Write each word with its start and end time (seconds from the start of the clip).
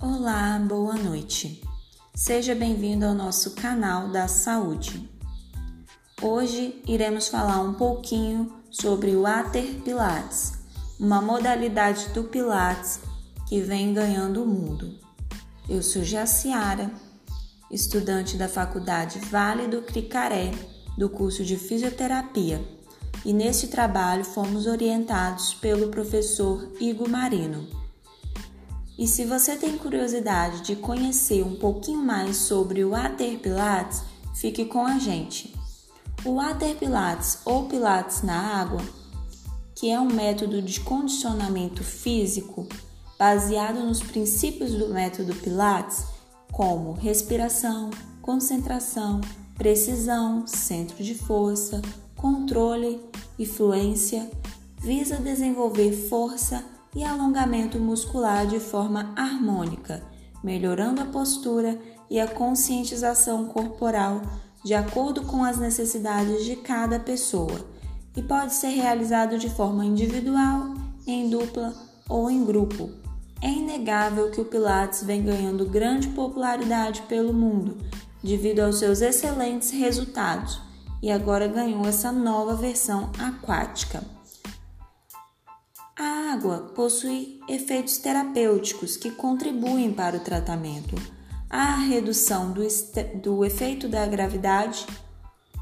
Olá, 0.00 0.56
boa 0.60 0.94
noite. 0.94 1.60
Seja 2.14 2.54
bem-vindo 2.54 3.04
ao 3.04 3.14
nosso 3.14 3.56
canal 3.56 4.06
da 4.12 4.28
saúde. 4.28 5.10
Hoje 6.22 6.80
iremos 6.86 7.26
falar 7.26 7.60
um 7.60 7.74
pouquinho 7.74 8.62
sobre 8.70 9.16
o 9.16 9.26
Ater 9.26 9.82
Pilates, 9.82 10.52
uma 11.00 11.20
modalidade 11.20 12.10
do 12.10 12.22
Pilates 12.22 13.00
que 13.48 13.60
vem 13.60 13.92
ganhando 13.92 14.44
o 14.44 14.46
mundo. 14.46 14.94
Eu 15.68 15.82
sou 15.82 16.04
Jaciara, 16.04 16.92
estudante 17.68 18.36
da 18.36 18.48
Faculdade 18.48 19.18
Vale 19.18 19.66
do 19.66 19.82
Cricaré, 19.82 20.52
do 20.96 21.10
curso 21.10 21.44
de 21.44 21.56
Fisioterapia, 21.56 22.64
e 23.24 23.32
neste 23.32 23.66
trabalho 23.66 24.24
fomos 24.24 24.68
orientados 24.68 25.54
pelo 25.54 25.88
professor 25.88 26.72
Igor 26.80 27.08
Marino. 27.08 27.77
E 28.98 29.06
se 29.06 29.24
você 29.24 29.54
tem 29.54 29.78
curiosidade 29.78 30.62
de 30.62 30.74
conhecer 30.74 31.44
um 31.44 31.54
pouquinho 31.54 32.00
mais 32.00 32.36
sobre 32.36 32.84
o 32.84 32.96
Ater 32.96 33.38
Pilates, 33.38 34.02
fique 34.34 34.64
com 34.64 34.84
a 34.84 34.98
gente. 34.98 35.54
O 36.24 36.40
Ater 36.40 36.74
Pilates 36.74 37.38
ou 37.44 37.66
Pilates 37.66 38.22
na 38.22 38.36
água, 38.60 38.82
que 39.76 39.88
é 39.88 40.00
um 40.00 40.12
método 40.12 40.60
de 40.60 40.80
condicionamento 40.80 41.84
físico 41.84 42.66
baseado 43.16 43.84
nos 43.84 44.02
princípios 44.02 44.72
do 44.72 44.88
método 44.88 45.32
Pilates, 45.36 46.04
como 46.50 46.92
respiração, 46.94 47.90
concentração, 48.20 49.20
precisão, 49.54 50.44
centro 50.44 51.04
de 51.04 51.14
força, 51.14 51.80
controle 52.16 53.00
e 53.38 53.46
fluência, 53.46 54.28
visa 54.80 55.18
desenvolver 55.18 55.92
força 55.92 56.64
e 56.94 57.04
alongamento 57.04 57.78
muscular 57.78 58.46
de 58.46 58.58
forma 58.58 59.12
harmônica, 59.16 60.02
melhorando 60.42 61.02
a 61.02 61.06
postura 61.06 61.78
e 62.10 62.18
a 62.18 62.26
conscientização 62.26 63.46
corporal 63.46 64.22
de 64.64 64.74
acordo 64.74 65.22
com 65.22 65.44
as 65.44 65.58
necessidades 65.58 66.44
de 66.44 66.56
cada 66.56 66.98
pessoa 66.98 67.66
e 68.16 68.22
pode 68.22 68.52
ser 68.52 68.68
realizado 68.68 69.38
de 69.38 69.48
forma 69.48 69.84
individual, 69.84 70.74
em 71.06 71.30
dupla 71.30 71.72
ou 72.08 72.30
em 72.30 72.44
grupo. 72.44 72.90
É 73.40 73.48
inegável 73.48 74.30
que 74.30 74.40
o 74.40 74.44
Pilates 74.44 75.04
vem 75.04 75.22
ganhando 75.22 75.64
grande 75.64 76.08
popularidade 76.08 77.02
pelo 77.02 77.32
mundo 77.32 77.76
devido 78.22 78.60
aos 78.60 78.78
seus 78.78 79.00
excelentes 79.00 79.70
resultados 79.70 80.60
e 81.00 81.10
agora 81.10 81.46
ganhou 81.46 81.86
essa 81.86 82.10
nova 82.10 82.56
versão 82.56 83.10
aquática. 83.18 84.17
A 85.98 86.32
água 86.32 86.70
possui 86.76 87.40
efeitos 87.48 87.98
terapêuticos 87.98 88.96
que 88.96 89.10
contribuem 89.10 89.92
para 89.92 90.16
o 90.16 90.20
tratamento. 90.20 90.94
A 91.50 91.74
redução 91.74 92.52
do, 92.52 92.62
do 93.20 93.44
efeito 93.44 93.88
da 93.88 94.06
gravidade, 94.06 94.86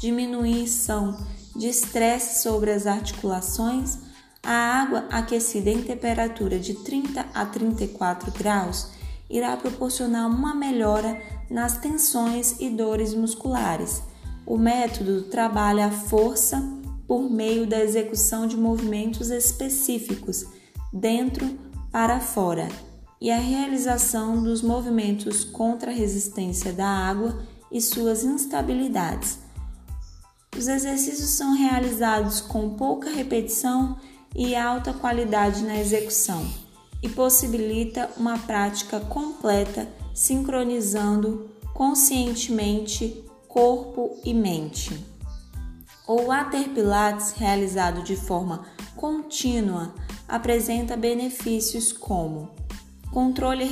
diminuição 0.00 1.22
de 1.54 1.68
estresse 1.68 2.42
sobre 2.42 2.70
as 2.70 2.86
articulações, 2.86 3.98
a 4.42 4.80
água 4.80 5.06
aquecida 5.10 5.68
em 5.68 5.82
temperatura 5.82 6.58
de 6.58 6.82
30 6.82 7.26
a 7.34 7.44
34 7.44 8.32
graus 8.32 8.88
irá 9.28 9.54
proporcionar 9.54 10.30
uma 10.30 10.54
melhora 10.54 11.20
nas 11.50 11.76
tensões 11.76 12.58
e 12.58 12.70
dores 12.70 13.12
musculares. 13.12 14.02
O 14.46 14.56
método 14.56 15.24
trabalha 15.24 15.88
a 15.88 15.90
força 15.90 16.81
por 17.12 17.30
meio 17.30 17.66
da 17.66 17.78
execução 17.78 18.46
de 18.46 18.56
movimentos 18.56 19.28
específicos, 19.28 20.46
dentro 20.90 21.58
para 21.90 22.18
fora, 22.20 22.66
e 23.20 23.30
a 23.30 23.36
realização 23.36 24.42
dos 24.42 24.62
movimentos 24.62 25.44
contra 25.44 25.90
a 25.90 25.94
resistência 25.94 26.72
da 26.72 26.86
água 26.86 27.38
e 27.70 27.82
suas 27.82 28.24
instabilidades. 28.24 29.40
Os 30.56 30.68
exercícios 30.68 31.28
são 31.28 31.54
realizados 31.54 32.40
com 32.40 32.76
pouca 32.76 33.10
repetição 33.10 33.98
e 34.34 34.56
alta 34.56 34.94
qualidade 34.94 35.62
na 35.64 35.78
execução 35.78 36.42
e 37.02 37.10
possibilita 37.10 38.08
uma 38.16 38.38
prática 38.38 39.00
completa 39.00 39.86
sincronizando 40.14 41.50
conscientemente 41.74 43.22
corpo 43.48 44.16
e 44.24 44.32
mente. 44.32 45.11
O 46.06 46.22
Water 46.26 46.68
Pilates, 46.70 47.32
realizado 47.32 48.02
de 48.02 48.16
forma 48.16 48.66
contínua, 48.96 49.94
apresenta 50.26 50.96
benefícios 50.96 51.92
como 51.92 52.50
controle 53.12 53.64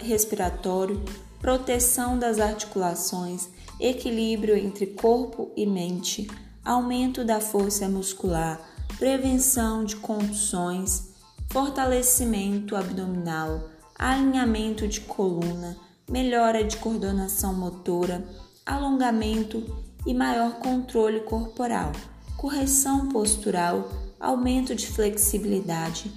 respiratório, 0.00 1.00
proteção 1.40 2.18
das 2.18 2.40
articulações, 2.40 3.48
equilíbrio 3.78 4.56
entre 4.56 4.86
corpo 4.86 5.52
e 5.56 5.66
mente, 5.66 6.26
aumento 6.64 7.24
da 7.24 7.40
força 7.40 7.88
muscular, 7.88 8.60
prevenção 8.98 9.84
de 9.84 9.94
contusões, 9.96 11.10
fortalecimento 11.48 12.74
abdominal, 12.74 13.70
alinhamento 13.96 14.88
de 14.88 15.02
coluna, 15.02 15.76
melhora 16.10 16.64
de 16.64 16.76
coordenação 16.78 17.54
motora, 17.54 18.26
alongamento 18.66 19.87
e 20.08 20.14
maior 20.14 20.58
controle 20.58 21.20
corporal, 21.20 21.92
correção 22.38 23.10
postural, 23.10 23.90
aumento 24.18 24.74
de 24.74 24.86
flexibilidade, 24.86 26.10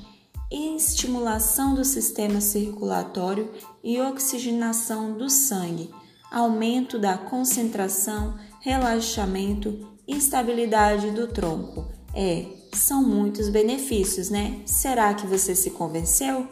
estimulação 0.50 1.75
do 1.75 1.84
sistema 1.84 2.40
circulatório 2.40 3.52
e 3.84 4.00
oxigenação 4.00 5.18
do 5.18 5.29
sangue, 5.29 5.94
aumento 6.31 6.97
da 6.97 7.18
concentração, 7.18 8.40
relaxamento 8.62 9.90
e 10.08 10.16
estabilidade 10.16 11.12
do 11.12 11.28
tronco. 11.28 11.91
É, 12.16 12.46
são 12.73 13.03
muitos 13.03 13.50
benefícios, 13.50 14.29
né? 14.29 14.62
Será 14.66 15.13
que 15.13 15.28
você 15.28 15.53
se 15.53 15.72
convenceu? 15.72 16.47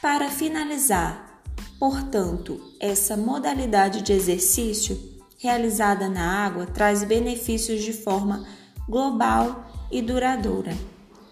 Para 0.00 0.30
finalizar, 0.30 1.42
portanto, 1.78 2.58
essa 2.80 3.14
modalidade 3.14 4.00
de 4.00 4.14
exercício 4.14 5.13
realizada 5.44 6.08
na 6.08 6.26
água 6.42 6.64
traz 6.64 7.04
benefícios 7.04 7.82
de 7.82 7.92
forma 7.92 8.46
global 8.88 9.70
e 9.92 10.00
duradoura. 10.00 10.74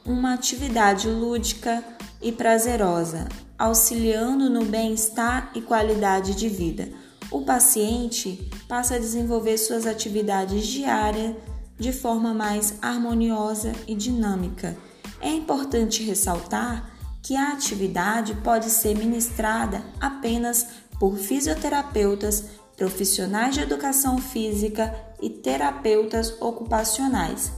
Uma 0.05 0.35
atividade 0.35 1.09
lúdica 1.09 1.83
e 2.21 2.31
prazerosa, 2.31 3.27
auxiliando 3.59 4.51
no 4.51 4.67
bem-estar 4.67 5.51
e 5.55 5.63
qualidade 5.63 6.35
de 6.35 6.47
vida. 6.47 6.91
O 7.31 7.41
paciente 7.41 8.51
passa 8.69 8.97
a 8.97 8.99
desenvolver 8.99 9.57
suas 9.57 9.87
atividades 9.87 10.67
diárias 10.67 11.35
de 11.79 11.91
forma 11.91 12.35
mais 12.35 12.75
harmoniosa 12.83 13.73
e 13.89 13.95
dinâmica. 13.95 14.77
É 15.23 15.31
importante 15.31 16.03
ressaltar 16.03 16.91
que 17.23 17.35
a 17.35 17.53
atividade 17.53 18.35
pode 18.45 18.69
ser 18.69 18.95
ministrada 18.95 19.83
apenas 19.99 20.67
por 21.01 21.17
fisioterapeutas 21.17 22.62
profissionais 22.77 23.55
de 23.55 23.61
educação 23.61 24.19
física 24.19 24.95
e 25.21 25.31
terapeutas 25.31 26.35
ocupacionais. 26.41 27.53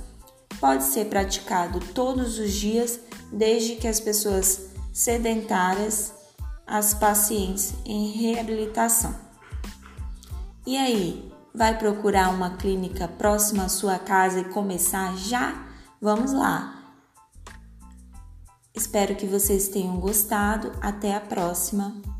Pode 0.60 0.84
ser 0.84 1.06
praticado 1.06 1.80
todos 1.92 2.38
os 2.38 2.52
dias, 2.52 3.00
desde 3.32 3.76
que 3.76 3.88
as 3.88 4.00
pessoas 4.00 4.68
sedentárias, 4.92 6.12
as 6.66 6.94
pacientes 6.94 7.74
em 7.84 8.12
reabilitação. 8.12 9.14
E 10.66 10.76
aí, 10.76 11.32
vai 11.54 11.76
procurar 11.78 12.30
uma 12.30 12.56
clínica 12.56 13.06
próxima 13.06 13.64
à 13.64 13.68
sua 13.68 13.98
casa 13.98 14.40
e 14.40 14.44
começar 14.44 15.16
já? 15.16 15.66
Vamos 16.00 16.32
lá! 16.32 16.74
Espero 18.74 19.14
que 19.14 19.26
vocês 19.26 19.68
tenham 19.68 20.00
gostado. 20.00 20.72
Até 20.80 21.14
a 21.14 21.20
próxima! 21.20 22.13